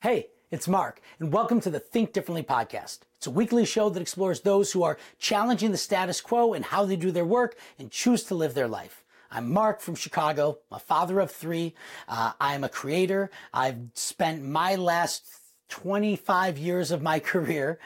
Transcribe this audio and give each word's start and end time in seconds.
Hey, 0.00 0.28
it's 0.52 0.68
Marc, 0.68 1.00
and 1.18 1.32
welcome 1.32 1.60
to 1.60 1.70
the 1.70 1.80
Think 1.80 2.12
Differently 2.12 2.44
podcast. 2.44 3.00
It's 3.16 3.26
a 3.26 3.32
weekly 3.32 3.64
show 3.64 3.90
that 3.90 4.00
explores 4.00 4.42
those 4.42 4.70
who 4.70 4.84
are 4.84 4.96
challenging 5.18 5.72
the 5.72 5.76
status 5.76 6.20
quo 6.20 6.52
and 6.52 6.64
how 6.64 6.84
they 6.84 6.94
do 6.94 7.10
their 7.10 7.24
work 7.24 7.56
and 7.80 7.90
choose 7.90 8.22
to 8.24 8.36
live 8.36 8.54
their 8.54 8.68
life. 8.68 9.02
I'm 9.28 9.52
Marc 9.52 9.80
from 9.80 9.96
Chicago, 9.96 10.58
a 10.70 10.78
father 10.78 11.18
of 11.18 11.32
three. 11.32 11.74
Uh, 12.06 12.30
I'm 12.40 12.62
a 12.62 12.68
creator. 12.68 13.32
I've 13.52 13.88
spent 13.94 14.44
my 14.44 14.76
last 14.76 15.26
25 15.70 16.58
years 16.58 16.92
of 16.92 17.02
my 17.02 17.18
career 17.32 17.80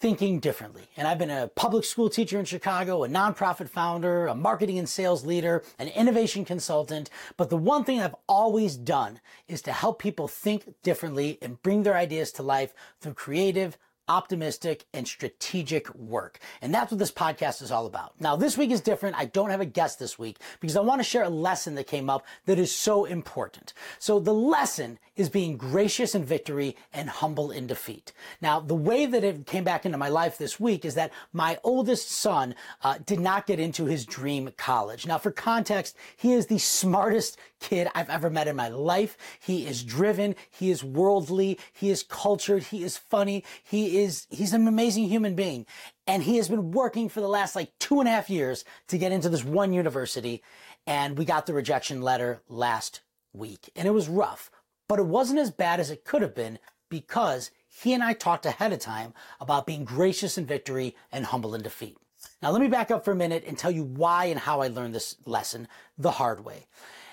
thinking 0.00 0.40
differently. 0.40 0.88
And 0.96 1.06
I've 1.06 1.18
been 1.18 1.30
a 1.30 1.48
public 1.48 1.84
school 1.84 2.08
teacher 2.08 2.38
in 2.38 2.46
Chicago, 2.46 3.04
a 3.04 3.08
nonprofit 3.08 3.68
founder, 3.68 4.26
a 4.26 4.34
marketing 4.34 4.78
and 4.78 4.88
sales 4.88 5.26
leader, 5.26 5.62
an 5.78 5.88
innovation 5.88 6.44
consultant. 6.44 7.10
But 7.36 7.50
the 7.50 7.58
one 7.58 7.84
thing 7.84 8.00
I've 8.00 8.16
always 8.26 8.76
done 8.76 9.20
is 9.46 9.60
to 9.62 9.72
help 9.72 9.98
people 9.98 10.26
think 10.26 10.74
differently 10.82 11.38
and 11.42 11.62
bring 11.62 11.82
their 11.82 11.96
ideas 11.96 12.32
to 12.32 12.42
life 12.42 12.72
through 13.00 13.14
creative, 13.14 13.76
optimistic, 14.10 14.86
and 14.92 15.06
strategic 15.06 15.94
work. 15.94 16.40
And 16.60 16.74
that's 16.74 16.90
what 16.90 16.98
this 16.98 17.12
podcast 17.12 17.62
is 17.62 17.70
all 17.70 17.86
about. 17.86 18.20
Now, 18.20 18.34
this 18.34 18.58
week 18.58 18.72
is 18.72 18.80
different. 18.80 19.16
I 19.16 19.26
don't 19.26 19.50
have 19.50 19.60
a 19.60 19.64
guest 19.64 20.00
this 20.00 20.18
week 20.18 20.38
because 20.58 20.76
I 20.76 20.80
want 20.80 20.98
to 20.98 21.04
share 21.04 21.22
a 21.22 21.28
lesson 21.28 21.76
that 21.76 21.86
came 21.86 22.10
up 22.10 22.26
that 22.46 22.58
is 22.58 22.74
so 22.74 23.04
important. 23.04 23.72
So 24.00 24.18
the 24.18 24.34
lesson 24.34 24.98
is 25.14 25.28
being 25.28 25.56
gracious 25.56 26.14
in 26.14 26.24
victory 26.24 26.76
and 26.92 27.08
humble 27.08 27.52
in 27.52 27.68
defeat. 27.68 28.12
Now, 28.40 28.58
the 28.58 28.74
way 28.74 29.06
that 29.06 29.22
it 29.22 29.46
came 29.46 29.64
back 29.64 29.86
into 29.86 29.98
my 29.98 30.08
life 30.08 30.38
this 30.38 30.58
week 30.58 30.84
is 30.84 30.94
that 30.94 31.12
my 31.32 31.58
oldest 31.62 32.10
son 32.10 32.54
uh, 32.82 32.98
did 33.06 33.20
not 33.20 33.46
get 33.46 33.60
into 33.60 33.84
his 33.84 34.04
dream 34.04 34.50
college. 34.56 35.06
Now, 35.06 35.18
for 35.18 35.30
context, 35.30 35.96
he 36.16 36.32
is 36.32 36.46
the 36.46 36.58
smartest 36.58 37.38
kid 37.60 37.88
I've 37.94 38.10
ever 38.10 38.30
met 38.30 38.48
in 38.48 38.56
my 38.56 38.68
life. 38.68 39.16
He 39.38 39.66
is 39.66 39.84
driven. 39.84 40.34
He 40.50 40.70
is 40.70 40.82
worldly. 40.82 41.58
He 41.72 41.90
is 41.90 42.02
cultured. 42.02 42.64
He 42.64 42.82
is 42.82 42.96
funny. 42.96 43.44
He 43.62 43.82
is, 43.98 43.99
he's 44.30 44.52
an 44.52 44.66
amazing 44.66 45.08
human 45.08 45.34
being. 45.34 45.66
And 46.06 46.22
he 46.22 46.36
has 46.36 46.48
been 46.48 46.70
working 46.70 47.08
for 47.08 47.20
the 47.20 47.28
last 47.28 47.54
like 47.54 47.72
two 47.78 48.00
and 48.00 48.08
a 48.08 48.12
half 48.12 48.30
years 48.30 48.64
to 48.88 48.98
get 48.98 49.12
into 49.12 49.28
this 49.28 49.44
one 49.44 49.72
university. 49.72 50.42
And 50.86 51.16
we 51.16 51.24
got 51.24 51.46
the 51.46 51.54
rejection 51.54 52.02
letter 52.02 52.42
last 52.48 53.00
week 53.32 53.70
and 53.76 53.86
it 53.86 53.92
was 53.92 54.08
rough, 54.08 54.50
but 54.88 54.98
it 54.98 55.06
wasn't 55.06 55.38
as 55.38 55.50
bad 55.50 55.80
as 55.80 55.90
it 55.90 56.04
could 56.04 56.22
have 56.22 56.34
been 56.34 56.58
because 56.88 57.50
he 57.68 57.94
and 57.94 58.02
I 58.02 58.12
talked 58.12 58.46
ahead 58.46 58.72
of 58.72 58.80
time 58.80 59.14
about 59.40 59.66
being 59.66 59.84
gracious 59.84 60.36
in 60.36 60.46
victory 60.46 60.96
and 61.12 61.24
humble 61.24 61.54
in 61.54 61.62
defeat. 61.62 61.96
Now 62.42 62.50
let 62.50 62.60
me 62.60 62.68
back 62.68 62.90
up 62.90 63.04
for 63.04 63.12
a 63.12 63.16
minute 63.16 63.44
and 63.46 63.56
tell 63.56 63.70
you 63.70 63.84
why 63.84 64.26
and 64.26 64.40
how 64.40 64.60
I 64.60 64.68
learned 64.68 64.94
this 64.94 65.16
lesson 65.24 65.68
the 65.96 66.10
hard 66.10 66.44
way. 66.44 66.66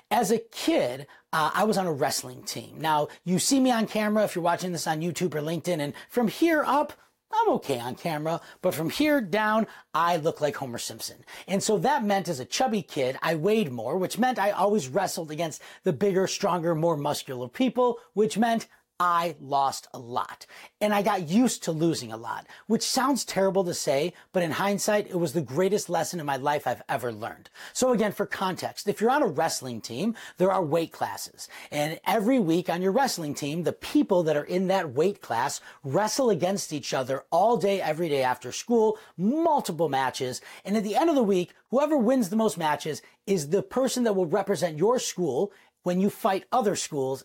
As 0.09 0.31
a 0.31 0.39
kid, 0.39 1.05
uh, 1.33 1.51
I 1.53 1.65
was 1.65 1.77
on 1.77 1.85
a 1.85 1.91
wrestling 1.91 2.43
team. 2.43 2.79
Now, 2.79 3.09
you 3.25 3.39
see 3.39 3.59
me 3.59 3.71
on 3.71 3.87
camera 3.87 4.23
if 4.23 4.35
you're 4.35 4.43
watching 4.43 4.71
this 4.71 4.87
on 4.87 5.01
YouTube 5.01 5.35
or 5.35 5.41
LinkedIn, 5.41 5.79
and 5.81 5.93
from 6.09 6.29
here 6.29 6.63
up, 6.65 6.93
I'm 7.31 7.49
okay 7.55 7.77
on 7.77 7.95
camera, 7.95 8.39
but 8.61 8.73
from 8.73 8.89
here 8.89 9.19
down, 9.19 9.67
I 9.93 10.15
look 10.15 10.39
like 10.39 10.55
Homer 10.55 10.77
Simpson. 10.77 11.25
And 11.45 11.61
so 11.61 11.77
that 11.79 12.05
meant 12.05 12.29
as 12.29 12.39
a 12.39 12.45
chubby 12.45 12.81
kid, 12.81 13.17
I 13.21 13.35
weighed 13.35 13.69
more, 13.69 13.97
which 13.97 14.17
meant 14.17 14.39
I 14.39 14.51
always 14.51 14.87
wrestled 14.87 15.29
against 15.29 15.61
the 15.83 15.91
bigger, 15.91 16.25
stronger, 16.25 16.73
more 16.73 16.95
muscular 16.95 17.49
people, 17.49 17.97
which 18.13 18.37
meant 18.37 18.67
I 18.99 19.35
lost 19.39 19.87
a 19.93 19.99
lot. 19.99 20.45
And 20.81 20.93
I 20.93 21.01
got 21.01 21.29
used 21.29 21.63
to 21.63 21.71
losing 21.71 22.11
a 22.11 22.17
lot, 22.17 22.47
which 22.65 22.81
sounds 22.81 23.23
terrible 23.23 23.63
to 23.65 23.73
say, 23.73 24.13
but 24.33 24.41
in 24.43 24.51
hindsight, 24.51 25.07
it 25.07 25.19
was 25.19 25.33
the 25.33 25.41
greatest 25.41 25.89
lesson 25.89 26.19
in 26.19 26.25
my 26.25 26.37
life 26.37 26.65
I've 26.65 26.81
ever 26.89 27.11
learned. 27.11 27.49
So 27.73 27.91
again, 27.91 28.11
for 28.11 28.25
context, 28.25 28.87
if 28.87 28.99
you're 28.99 29.11
on 29.11 29.21
a 29.21 29.27
wrestling 29.27 29.81
team, 29.81 30.15
there 30.37 30.51
are 30.51 30.63
weight 30.63 30.91
classes. 30.91 31.47
And 31.71 31.99
every 32.05 32.39
week 32.39 32.69
on 32.69 32.81
your 32.81 32.91
wrestling 32.91 33.35
team, 33.35 33.63
the 33.63 33.73
people 33.73 34.23
that 34.23 34.37
are 34.37 34.43
in 34.43 34.67
that 34.67 34.93
weight 34.93 35.21
class 35.21 35.61
wrestle 35.83 36.29
against 36.29 36.73
each 36.73 36.93
other 36.93 37.23
all 37.31 37.57
day, 37.57 37.81
every 37.81 38.09
day 38.09 38.23
after 38.23 38.51
school, 38.51 38.97
multiple 39.15 39.89
matches. 39.89 40.41
And 40.65 40.75
at 40.75 40.83
the 40.83 40.95
end 40.95 41.09
of 41.09 41.15
the 41.15 41.23
week, 41.23 41.53
whoever 41.69 41.97
wins 41.97 42.29
the 42.29 42.35
most 42.35 42.57
matches 42.57 43.01
is 43.27 43.49
the 43.49 43.61
person 43.61 44.03
that 44.05 44.15
will 44.15 44.25
represent 44.25 44.77
your 44.77 44.97
school 44.97 45.51
when 45.83 46.01
you 46.01 46.09
fight 46.09 46.45
other 46.51 46.75
schools 46.75 47.23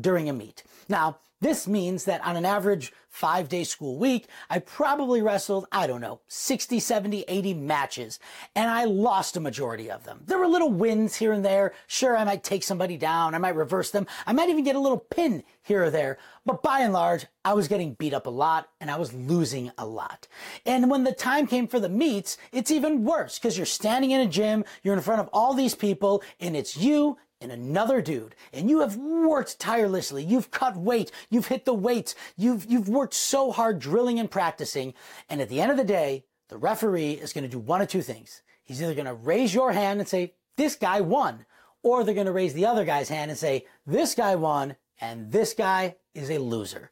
during 0.00 0.28
a 0.28 0.32
meet. 0.32 0.62
Now, 0.88 1.18
this 1.40 1.68
means 1.68 2.04
that 2.04 2.24
on 2.24 2.36
an 2.36 2.46
average 2.46 2.90
five 3.10 3.50
day 3.50 3.64
school 3.64 3.98
week, 3.98 4.28
I 4.48 4.60
probably 4.60 5.20
wrestled, 5.20 5.66
I 5.70 5.86
don't 5.86 6.00
know, 6.00 6.20
60, 6.26 6.80
70, 6.80 7.24
80 7.28 7.54
matches, 7.54 8.18
and 8.56 8.70
I 8.70 8.84
lost 8.84 9.36
a 9.36 9.40
majority 9.40 9.90
of 9.90 10.04
them. 10.04 10.22
There 10.26 10.38
were 10.38 10.48
little 10.48 10.70
wins 10.70 11.16
here 11.16 11.32
and 11.32 11.44
there. 11.44 11.74
Sure, 11.86 12.16
I 12.16 12.24
might 12.24 12.42
take 12.42 12.62
somebody 12.62 12.96
down. 12.96 13.34
I 13.34 13.38
might 13.38 13.56
reverse 13.56 13.90
them. 13.90 14.06
I 14.26 14.32
might 14.32 14.48
even 14.48 14.64
get 14.64 14.74
a 14.74 14.80
little 14.80 14.98
pin 14.98 15.44
here 15.62 15.84
or 15.84 15.90
there. 15.90 16.18
But 16.46 16.62
by 16.62 16.80
and 16.80 16.92
large, 16.92 17.26
I 17.44 17.52
was 17.52 17.68
getting 17.68 17.92
beat 17.92 18.14
up 18.14 18.26
a 18.26 18.30
lot 18.30 18.70
and 18.80 18.90
I 18.90 18.96
was 18.96 19.12
losing 19.12 19.70
a 19.76 19.86
lot. 19.86 20.26
And 20.64 20.90
when 20.90 21.04
the 21.04 21.12
time 21.12 21.46
came 21.46 21.68
for 21.68 21.78
the 21.78 21.88
meets, 21.88 22.38
it's 22.52 22.70
even 22.70 23.04
worse 23.04 23.38
because 23.38 23.56
you're 23.56 23.66
standing 23.66 24.12
in 24.12 24.20
a 24.20 24.26
gym, 24.26 24.64
you're 24.82 24.94
in 24.94 25.02
front 25.02 25.20
of 25.20 25.28
all 25.32 25.52
these 25.52 25.74
people, 25.74 26.22
and 26.40 26.56
it's 26.56 26.76
you 26.76 27.18
and 27.40 27.52
another 27.52 28.00
dude, 28.00 28.34
and 28.52 28.70
you 28.70 28.80
have 28.80 28.96
worked 28.96 29.58
tirelessly. 29.58 30.24
You've 30.24 30.50
cut 30.50 30.76
weight. 30.76 31.10
You've 31.30 31.48
hit 31.48 31.64
the 31.64 31.74
weights. 31.74 32.14
You've, 32.36 32.66
you've 32.66 32.88
worked 32.88 33.14
so 33.14 33.52
hard 33.52 33.78
drilling 33.78 34.18
and 34.18 34.30
practicing. 34.30 34.94
And 35.28 35.40
at 35.40 35.48
the 35.48 35.60
end 35.60 35.70
of 35.70 35.76
the 35.76 35.84
day, 35.84 36.24
the 36.48 36.56
referee 36.56 37.12
is 37.12 37.32
going 37.32 37.44
to 37.44 37.50
do 37.50 37.58
one 37.58 37.82
of 37.82 37.88
two 37.88 38.02
things. 38.02 38.42
He's 38.62 38.82
either 38.82 38.94
going 38.94 39.06
to 39.06 39.14
raise 39.14 39.54
your 39.54 39.72
hand 39.72 40.00
and 40.00 40.08
say, 40.08 40.34
this 40.56 40.76
guy 40.76 41.00
won, 41.00 41.44
or 41.82 42.04
they're 42.04 42.14
going 42.14 42.26
to 42.26 42.32
raise 42.32 42.54
the 42.54 42.66
other 42.66 42.84
guy's 42.84 43.08
hand 43.08 43.30
and 43.30 43.38
say, 43.38 43.66
this 43.86 44.14
guy 44.14 44.36
won 44.36 44.76
and 45.00 45.32
this 45.32 45.52
guy 45.52 45.96
is 46.14 46.30
a 46.30 46.38
loser. 46.38 46.90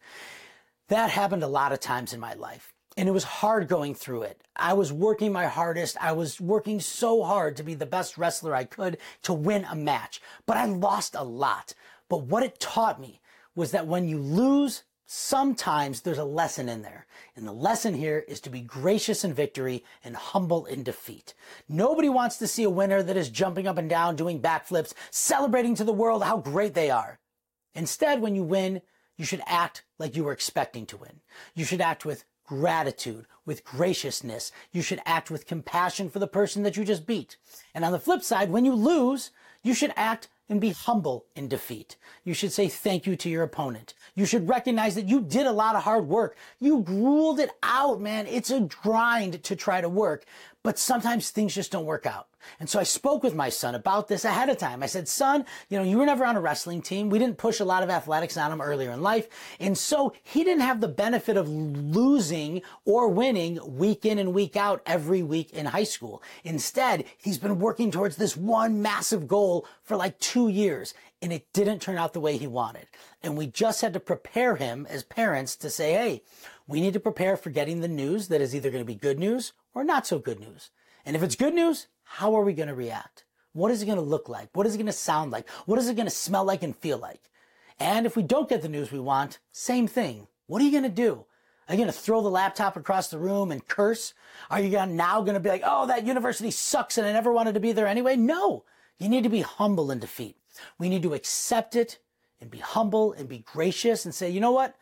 That 0.88 1.10
happened 1.10 1.42
a 1.42 1.48
lot 1.48 1.72
of 1.72 1.80
times 1.80 2.12
in 2.12 2.20
my 2.20 2.34
life 2.34 2.74
and 2.96 3.08
it 3.08 3.12
was 3.12 3.24
hard 3.24 3.68
going 3.68 3.94
through 3.94 4.22
it. 4.22 4.42
I 4.56 4.74
was 4.74 4.92
working 4.92 5.32
my 5.32 5.46
hardest. 5.46 5.96
I 6.00 6.12
was 6.12 6.40
working 6.40 6.80
so 6.80 7.22
hard 7.22 7.56
to 7.56 7.62
be 7.62 7.74
the 7.74 7.86
best 7.86 8.18
wrestler 8.18 8.54
I 8.54 8.64
could 8.64 8.98
to 9.22 9.32
win 9.32 9.64
a 9.64 9.74
match, 9.74 10.20
but 10.46 10.56
I 10.56 10.66
lost 10.66 11.14
a 11.14 11.22
lot. 11.22 11.74
But 12.08 12.24
what 12.24 12.42
it 12.42 12.60
taught 12.60 13.00
me 13.00 13.20
was 13.54 13.70
that 13.70 13.86
when 13.86 14.08
you 14.08 14.18
lose, 14.18 14.84
sometimes 15.06 16.00
there's 16.00 16.18
a 16.18 16.24
lesson 16.24 16.68
in 16.68 16.82
there. 16.82 17.06
And 17.36 17.46
the 17.46 17.52
lesson 17.52 17.94
here 17.94 18.24
is 18.28 18.40
to 18.42 18.50
be 18.50 18.60
gracious 18.60 19.24
in 19.24 19.34
victory 19.34 19.84
and 20.04 20.16
humble 20.16 20.66
in 20.66 20.82
defeat. 20.82 21.34
Nobody 21.68 22.08
wants 22.08 22.36
to 22.38 22.46
see 22.46 22.64
a 22.64 22.70
winner 22.70 23.02
that 23.02 23.16
is 23.16 23.28
jumping 23.28 23.66
up 23.66 23.78
and 23.78 23.88
down, 23.88 24.16
doing 24.16 24.40
backflips, 24.40 24.94
celebrating 25.10 25.74
to 25.76 25.84
the 25.84 25.92
world 25.92 26.22
how 26.22 26.38
great 26.38 26.74
they 26.74 26.90
are. 26.90 27.18
Instead, 27.74 28.20
when 28.20 28.34
you 28.34 28.42
win, 28.42 28.82
you 29.16 29.24
should 29.24 29.42
act 29.46 29.84
like 29.98 30.16
you 30.16 30.24
were 30.24 30.32
expecting 30.32 30.86
to 30.86 30.96
win. 30.96 31.20
You 31.54 31.64
should 31.64 31.80
act 31.80 32.04
with 32.04 32.24
gratitude, 32.46 33.26
with 33.44 33.64
graciousness. 33.64 34.52
You 34.70 34.82
should 34.82 35.00
act 35.04 35.30
with 35.30 35.46
compassion 35.46 36.10
for 36.10 36.18
the 36.18 36.26
person 36.26 36.62
that 36.62 36.76
you 36.76 36.84
just 36.84 37.06
beat. 37.06 37.36
And 37.74 37.84
on 37.84 37.92
the 37.92 37.98
flip 37.98 38.22
side, 38.22 38.50
when 38.50 38.64
you 38.64 38.74
lose, 38.74 39.30
you 39.62 39.74
should 39.74 39.92
act 39.96 40.28
and 40.48 40.60
be 40.60 40.70
humble 40.70 41.24
in 41.34 41.48
defeat. 41.48 41.96
You 42.24 42.34
should 42.34 42.52
say 42.52 42.68
thank 42.68 43.06
you 43.06 43.16
to 43.16 43.28
your 43.30 43.42
opponent. 43.42 43.94
You 44.14 44.26
should 44.26 44.48
recognize 44.48 44.94
that 44.96 45.08
you 45.08 45.20
did 45.22 45.46
a 45.46 45.52
lot 45.52 45.76
of 45.76 45.82
hard 45.82 46.08
work. 46.08 46.36
You 46.60 46.82
grueled 46.82 47.38
it 47.38 47.50
out, 47.62 48.00
man. 48.00 48.26
It's 48.26 48.50
a 48.50 48.60
grind 48.60 49.42
to 49.44 49.56
try 49.56 49.80
to 49.80 49.88
work, 49.88 50.24
but 50.62 50.78
sometimes 50.78 51.30
things 51.30 51.54
just 51.54 51.72
don't 51.72 51.86
work 51.86 52.06
out. 52.06 52.28
And 52.60 52.68
so 52.68 52.78
I 52.78 52.82
spoke 52.82 53.22
with 53.22 53.34
my 53.34 53.48
son 53.48 53.74
about 53.74 54.08
this 54.08 54.24
ahead 54.24 54.48
of 54.48 54.58
time. 54.58 54.82
I 54.82 54.86
said, 54.86 55.08
son, 55.08 55.44
you 55.68 55.78
know, 55.78 55.84
you 55.84 55.98
were 55.98 56.06
never 56.06 56.24
on 56.24 56.36
a 56.36 56.40
wrestling 56.40 56.82
team. 56.82 57.10
We 57.10 57.18
didn't 57.18 57.38
push 57.38 57.60
a 57.60 57.64
lot 57.64 57.82
of 57.82 57.90
athletics 57.90 58.36
on 58.36 58.52
him 58.52 58.60
earlier 58.60 58.90
in 58.90 59.02
life. 59.02 59.28
And 59.60 59.76
so 59.76 60.12
he 60.22 60.44
didn't 60.44 60.62
have 60.62 60.80
the 60.80 60.88
benefit 60.88 61.36
of 61.36 61.48
losing 61.48 62.62
or 62.84 63.08
winning 63.08 63.58
week 63.76 64.04
in 64.04 64.18
and 64.18 64.34
week 64.34 64.56
out 64.56 64.82
every 64.86 65.22
week 65.22 65.52
in 65.52 65.66
high 65.66 65.84
school. 65.84 66.22
Instead, 66.44 67.04
he's 67.16 67.38
been 67.38 67.58
working 67.58 67.90
towards 67.90 68.16
this 68.16 68.36
one 68.36 68.82
massive 68.82 69.28
goal 69.28 69.66
for 69.82 69.96
like 69.96 70.18
two 70.18 70.48
years 70.48 70.94
and 71.22 71.32
it 71.32 71.52
didn't 71.52 71.80
turn 71.80 71.96
out 71.96 72.12
the 72.12 72.20
way 72.20 72.36
he 72.36 72.48
wanted. 72.48 72.88
And 73.22 73.36
we 73.36 73.46
just 73.46 73.80
had 73.80 73.92
to 73.92 74.00
prepare 74.00 74.56
him 74.56 74.86
as 74.90 75.04
parents 75.04 75.54
to 75.56 75.70
say, 75.70 75.92
hey, 75.92 76.22
we 76.66 76.80
need 76.80 76.94
to 76.94 77.00
prepare 77.00 77.36
for 77.36 77.50
getting 77.50 77.80
the 77.80 77.88
news 77.88 78.28
that 78.28 78.40
is 78.40 78.54
either 78.54 78.70
going 78.70 78.82
to 78.82 78.92
be 78.92 78.96
good 78.96 79.18
news 79.18 79.52
or 79.72 79.84
not 79.84 80.06
so 80.06 80.18
good 80.18 80.40
news. 80.40 80.70
And 81.06 81.16
if 81.16 81.22
it's 81.22 81.36
good 81.36 81.54
news, 81.54 81.86
how 82.12 82.36
are 82.36 82.44
we 82.44 82.52
going 82.52 82.68
to 82.68 82.74
react? 82.74 83.24
What 83.54 83.70
is 83.70 83.82
it 83.82 83.86
going 83.86 83.96
to 83.96 84.04
look 84.04 84.28
like? 84.28 84.50
What 84.52 84.66
is 84.66 84.74
it 84.74 84.78
going 84.78 84.86
to 84.86 84.92
sound 84.92 85.30
like? 85.30 85.48
What 85.64 85.78
is 85.78 85.88
it 85.88 85.96
going 85.96 86.06
to 86.06 86.10
smell 86.10 86.44
like 86.44 86.62
and 86.62 86.76
feel 86.76 86.98
like? 86.98 87.30
And 87.80 88.04
if 88.04 88.16
we 88.16 88.22
don't 88.22 88.50
get 88.50 88.60
the 88.60 88.68
news 88.68 88.92
we 88.92 89.00
want, 89.00 89.38
same 89.50 89.86
thing. 89.86 90.28
What 90.46 90.60
are 90.60 90.64
you 90.66 90.70
going 90.70 90.82
to 90.82 90.90
do? 90.90 91.24
Are 91.66 91.74
you 91.74 91.78
going 91.78 91.92
to 91.92 91.98
throw 91.98 92.20
the 92.20 92.28
laptop 92.28 92.76
across 92.76 93.08
the 93.08 93.18
room 93.18 93.50
and 93.50 93.66
curse? 93.66 94.12
Are 94.50 94.60
you 94.60 94.70
now 94.84 95.22
going 95.22 95.34
to 95.34 95.40
be 95.40 95.48
like, 95.48 95.62
oh, 95.64 95.86
that 95.86 96.06
university 96.06 96.50
sucks 96.50 96.98
and 96.98 97.06
I 97.06 97.12
never 97.12 97.32
wanted 97.32 97.54
to 97.54 97.60
be 97.60 97.72
there 97.72 97.86
anyway? 97.86 98.14
No, 98.14 98.64
you 98.98 99.08
need 99.08 99.22
to 99.22 99.30
be 99.30 99.40
humble 99.40 99.90
in 99.90 99.98
defeat. 99.98 100.36
We 100.78 100.90
need 100.90 101.02
to 101.04 101.14
accept 101.14 101.74
it 101.74 101.98
and 102.42 102.50
be 102.50 102.58
humble 102.58 103.12
and 103.14 103.26
be 103.26 103.38
gracious 103.38 104.04
and 104.04 104.14
say, 104.14 104.28
you 104.28 104.40
know 104.40 104.52
what? 104.52 104.76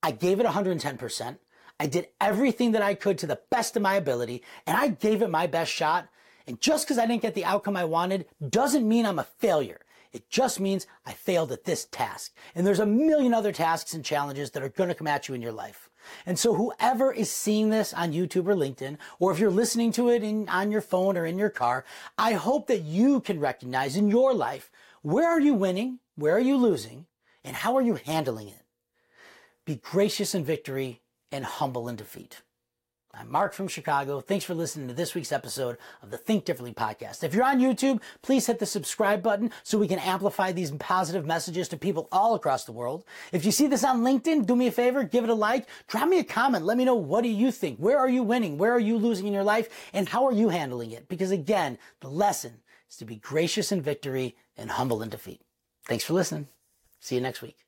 I 0.00 0.12
gave 0.12 0.38
it 0.38 0.46
110%. 0.46 1.38
I 1.80 1.86
did 1.86 2.08
everything 2.20 2.72
that 2.72 2.82
I 2.82 2.94
could 2.94 3.18
to 3.18 3.26
the 3.26 3.40
best 3.50 3.74
of 3.74 3.82
my 3.82 3.96
ability 3.96 4.44
and 4.64 4.76
I 4.76 4.88
gave 4.88 5.22
it 5.22 5.28
my 5.28 5.48
best 5.48 5.72
shot. 5.72 6.08
And 6.46 6.60
just 6.60 6.86
because 6.86 6.98
I 6.98 7.06
didn't 7.06 7.22
get 7.22 7.34
the 7.34 7.44
outcome 7.44 7.76
I 7.76 7.84
wanted 7.84 8.26
doesn't 8.48 8.88
mean 8.88 9.04
I'm 9.04 9.18
a 9.18 9.24
failure. 9.24 9.80
It 10.12 10.30
just 10.30 10.60
means 10.60 10.86
I 11.04 11.12
failed 11.12 11.52
at 11.52 11.64
this 11.64 11.86
task. 11.86 12.32
And 12.54 12.66
there's 12.66 12.80
a 12.80 12.86
million 12.86 13.34
other 13.34 13.52
tasks 13.52 13.92
and 13.92 14.04
challenges 14.04 14.52
that 14.52 14.62
are 14.62 14.68
going 14.68 14.88
to 14.88 14.94
come 14.94 15.06
at 15.08 15.28
you 15.28 15.34
in 15.34 15.42
your 15.42 15.52
life. 15.52 15.90
And 16.24 16.38
so 16.38 16.54
whoever 16.54 17.12
is 17.12 17.30
seeing 17.30 17.70
this 17.70 17.92
on 17.92 18.12
YouTube 18.12 18.46
or 18.46 18.54
LinkedIn, 18.54 18.96
or 19.18 19.32
if 19.32 19.38
you're 19.38 19.50
listening 19.50 19.92
to 19.92 20.08
it 20.08 20.22
in, 20.22 20.48
on 20.48 20.70
your 20.70 20.80
phone 20.80 21.16
or 21.16 21.26
in 21.26 21.36
your 21.36 21.50
car, 21.50 21.84
I 22.16 22.34
hope 22.34 22.68
that 22.68 22.82
you 22.82 23.20
can 23.20 23.40
recognize 23.40 23.96
in 23.96 24.08
your 24.08 24.32
life, 24.32 24.70
where 25.02 25.28
are 25.28 25.40
you 25.40 25.52
winning? 25.52 25.98
Where 26.14 26.36
are 26.36 26.40
you 26.40 26.56
losing? 26.56 27.06
And 27.44 27.56
how 27.56 27.76
are 27.76 27.82
you 27.82 27.96
handling 27.96 28.48
it? 28.48 28.62
Be 29.64 29.76
gracious 29.76 30.34
in 30.34 30.44
victory 30.44 31.02
and 31.30 31.44
humble 31.44 31.88
in 31.88 31.96
defeat. 31.96 32.42
I'm 33.18 33.32
Marc 33.32 33.54
from 33.54 33.66
Chicago. 33.66 34.20
Thanks 34.20 34.44
for 34.44 34.52
listening 34.52 34.88
to 34.88 34.94
this 34.94 35.14
week's 35.14 35.32
episode 35.32 35.78
of 36.02 36.10
the 36.10 36.18
Think 36.18 36.44
Differently 36.44 36.74
podcast. 36.74 37.24
If 37.24 37.32
you're 37.32 37.44
on 37.44 37.60
YouTube, 37.60 38.02
please 38.20 38.46
hit 38.46 38.58
the 38.58 38.66
subscribe 38.66 39.22
button 39.22 39.52
so 39.62 39.78
we 39.78 39.88
can 39.88 39.98
amplify 40.00 40.52
these 40.52 40.70
positive 40.72 41.24
messages 41.24 41.66
to 41.68 41.78
people 41.78 42.08
all 42.12 42.34
across 42.34 42.64
the 42.64 42.72
world. 42.72 43.04
If 43.32 43.46
you 43.46 43.52
see 43.52 43.68
this 43.68 43.84
on 43.84 44.02
LinkedIn, 44.02 44.44
do 44.44 44.54
me 44.54 44.66
a 44.66 44.70
favor, 44.70 45.02
give 45.02 45.24
it 45.24 45.30
a 45.30 45.34
like, 45.34 45.66
drop 45.86 46.10
me 46.10 46.18
a 46.18 46.24
comment. 46.24 46.66
Let 46.66 46.76
me 46.76 46.84
know 46.84 46.94
what 46.94 47.22
do 47.22 47.30
you 47.30 47.50
think? 47.50 47.78
Where 47.78 47.98
are 47.98 48.08
you 48.08 48.22
winning? 48.22 48.58
Where 48.58 48.72
are 48.72 48.80
you 48.80 48.98
losing 48.98 49.26
in 49.26 49.32
your 49.32 49.44
life? 49.44 49.70
And 49.94 50.10
how 50.10 50.26
are 50.26 50.32
you 50.32 50.50
handling 50.50 50.90
it? 50.90 51.08
Because 51.08 51.30
again, 51.30 51.78
the 52.00 52.10
lesson 52.10 52.60
is 52.90 52.98
to 52.98 53.06
be 53.06 53.16
gracious 53.16 53.72
in 53.72 53.80
victory 53.80 54.36
and 54.58 54.72
humble 54.72 55.02
in 55.02 55.08
defeat. 55.08 55.40
Thanks 55.86 56.04
for 56.04 56.12
listening. 56.12 56.48
See 57.00 57.14
you 57.14 57.22
next 57.22 57.40
week. 57.40 57.65